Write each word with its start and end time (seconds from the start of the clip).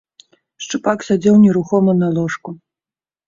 Шчупак 0.65 1.03
сядзеў 1.09 1.37
нерухома 1.43 1.95
на 2.01 2.09
ложку. 2.17 2.49